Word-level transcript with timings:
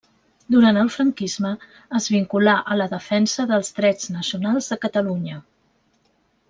Durant 0.53 0.77
el 0.83 0.87
franquisme 0.93 1.51
es 1.99 2.09
vinculà 2.15 2.57
a 2.75 2.79
la 2.81 2.89
defensa 2.97 3.47
dels 3.55 3.73
drets 3.81 4.13
nacionals 4.19 4.71
de 4.75 4.83
Catalunya. 4.87 5.43